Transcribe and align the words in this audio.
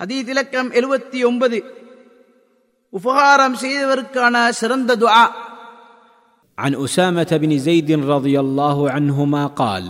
ஹதீத் 0.00 0.29
இலக்கம் 0.33 0.69
எழுபத்தி 0.79 1.19
ஒன்பது 1.29 1.57
உபகாரம் 2.93 3.55
செய்தவருக்கான 3.63 4.35
சிறந்த 4.61 4.91
துஆ 5.03 5.23
عن 6.57 6.73
اسامه 6.77 7.31
بن 7.43 7.51
زيد 7.59 7.89
رضي 8.15 8.35
الله 8.39 8.77
عنهما 8.91 9.43
قال 9.61 9.85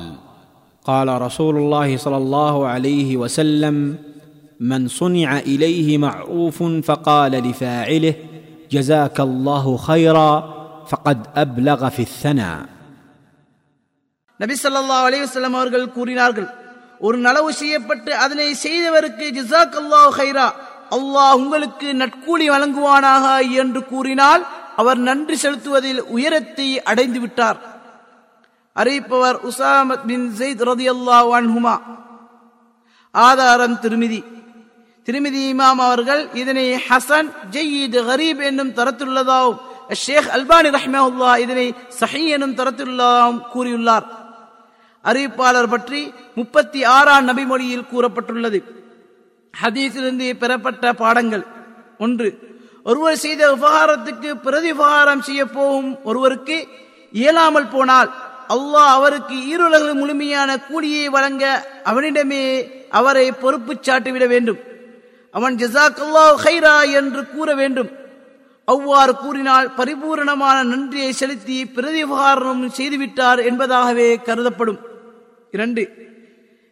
قال 0.86 1.08
رسول 1.22 1.56
الله 1.58 1.90
صلى 1.98 2.18
الله 2.18 2.56
عليه 2.68 3.10
وسلم 3.18 3.76
من 4.62 4.82
صنع 5.00 5.30
اليه 5.52 5.88
معروف 5.98 6.58
فقال 6.88 7.34
لفاعله 7.48 8.14
جزاك 8.72 9.18
الله 9.20 9.66
خيرا 9.80 10.32
فقد 10.88 11.18
ابلغ 11.36 11.82
في 11.96 12.02
الثناء 12.02 12.60
நபி 14.40 14.56
ஸல்லல்லாஹு 14.64 15.04
அலைஹி 15.08 15.24
வஸல்லம் 15.26 15.56
அவர்கள் 15.60 15.94
கூறினார்கள் 15.98 16.50
ஒரு 17.02 17.18
நலவு 17.18 17.50
செய்யப்பட்டு 17.50 18.16
அதனை 18.16 18.56
செய்தவருக்கு 18.64 19.26
ஜிசாக் 19.38 19.76
அல்லாஹ் 19.82 20.12
ஹைரா 20.20 20.48
அல்லாஹ் 20.92 21.34
உங்களுக்கு 21.34 21.88
நட்கூலி 21.94 22.48
வழங்குவானாக 22.50 23.52
என்று 23.52 23.86
கூறினால் 23.86 24.44
அவர் 24.76 24.98
நன்றி 24.98 25.36
செலுத்துவதில் 25.36 26.02
உயரத்தை 26.04 26.84
அடைந்து 26.84 27.20
விட்டார். 27.20 27.60
அறிவிப்பவர் 28.76 29.40
உசாமத் 29.50 30.06
பின் 30.08 30.34
ஜெயித் 30.38 30.64
ரதியல்லாஹு 30.70 31.30
அன்ஹுமா. 31.40 31.76
ஆதாரம் 33.12 33.80
திருமிதி. 33.80 34.22
திருமிதி 35.08 35.42
இமாம் 35.54 35.82
அவர்கள் 35.88 36.30
இதனை 36.34 36.66
ஹசன் 36.90 37.30
ஜெயீத் 37.52 38.00
ஹரீப் 38.10 38.42
என்னும் 38.44 38.70
தரத்துள்ளதாகவும் 38.70 39.60
ஷேக் 39.92 40.30
அல்பானி 40.34 40.70
ரஹ்மஹுல்லா 40.78 41.38
இதனை 41.38 41.74
சஹி 42.00 42.28
எனும் 42.28 42.56
தரத்துள்ளதாகவும் 42.56 43.42
கூறியுள்ளார். 43.54 44.06
அறிவிப்பாளர் 45.06 45.70
பற்றி 45.70 46.02
முப்பத்தி 46.36 46.84
ஆறாம் 46.84 47.28
நபிமொழியில் 47.28 47.90
கூறப்பட்டுள்ளது. 47.92 48.60
ஹதீஸிலிருந்து 49.62 50.28
பெறப்பட்ட 50.42 50.94
பாடங்கள். 50.94 51.46
ஒன்று 51.98 52.30
ஒருவர் 52.84 53.22
செய்த 53.24 53.42
உபகாரத்துக்கு 53.56 54.30
பிரதி 54.46 54.72
உபகாரம் 54.72 55.22
செய்ய 55.22 55.46
போகும் 55.46 56.04
ஒருவருக்கு 56.04 56.68
இயலாமல் 57.12 57.68
போனால் 57.68 58.10
அல்லாஹ் 58.56 58.92
அவருக்கு 58.98 59.36
ஈருலக 59.52 59.94
முழுமையான 59.94 60.60
கூலியை 60.60 61.10
வழங்க 61.10 61.44
அவனிடமே 61.84 62.44
அவரை 62.90 63.32
பொறுப்பு 63.32 63.74
சாட்டிவிட 63.74 64.28
வேண்டும். 64.28 64.60
அவன் 65.32 65.56
ஜசாக் 65.56 66.02
அல்லாஹ் 66.06 66.40
ஹைரா 66.46 66.78
என்று 67.00 67.22
கூற 67.28 67.54
வேண்டும். 67.54 67.92
அவ்வாறு 68.66 69.14
கூறினால் 69.16 69.72
பரிபூரணமான 69.72 70.64
நன்றியை 70.64 71.12
செலுத்தி 71.12 71.66
பிரதிபகாரம் 71.66 72.64
செய்துவிட்டார் 72.70 73.40
என்பதாகவே 73.50 74.10
கருதப்படும். 74.28 74.80
இரண்டு. 75.52 75.84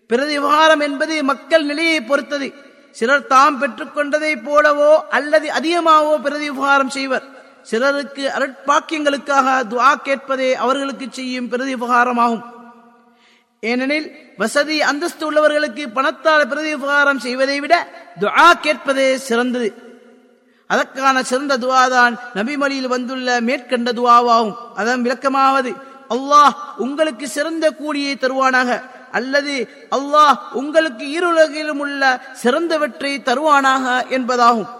பிரதி 0.07 0.37
உபகாரம் 0.37 0.79
என்பது 0.79 1.23
மக்கள் 1.23 1.63
நிலையை 1.63 2.01
பொறுத்தது. 2.01 2.53
சிலர் 2.91 3.27
தாம் 3.27 3.61
பெற்றுக்கொண்டதை 3.61 4.31
போலவோ 4.47 4.93
அல்லது 5.09 5.51
அதிகமாகவோ 5.51 6.17
பிரதி 6.17 6.49
உபகாரம் 6.49 6.89
செய்வர். 6.89 7.25
சிலருக்கு 7.61 8.23
அருட்பாக்கியங்களுக்காக 8.37 9.47
துவா 9.71 9.91
கேட்பதே 10.03 10.55
அவர்களுக்கு 10.55 11.07
செய்யும் 11.09 11.49
பிரதி 11.49 11.75
உபகாரமாகும் 11.75 12.43
ஏனெனில் 13.59 14.07
வசதி 14.37 14.81
அந்தஸ்து 14.81 15.23
உள்ளவர்களுக்கு 15.31 15.93
பணத்தால் 15.93 16.47
பிரதி 16.47 16.73
உபகாரம் 16.73 17.19
செய்வதை 17.19 17.59
விட 17.59 17.75
துவா 18.19 18.47
கேட்பதே 18.61 19.17
சிறந்தது. 19.17 19.69
அதற்கான 20.67 21.23
சிறந்த 21.23 21.57
துவாதான் 21.57 22.13
நபிமொழியில் 22.35 22.87
வந்துள்ள 22.87 23.41
மேற்கண்ட 23.41 23.91
துவாவாகும். 23.91 24.55
அதன் 24.75 25.03
விளக்கமாவது. 25.05 25.71
அல்லாஹ் 26.09 26.51
உங்களுக்கு 26.77 27.27
சிறந்த 27.27 27.71
கூலியை 27.71 28.15
தருவானாக. 28.15 28.81
அல்லது 29.11 29.69
அல்லாஹ் 29.91 30.35
உங்களுக்கு 30.51 31.05
இருலகிலும் 31.05 31.77
உள்ள 31.77 32.21
சிறந்தவற்றை 32.43 33.19
தருவானாக 33.19 34.07
என்பதாகும். 34.09 34.77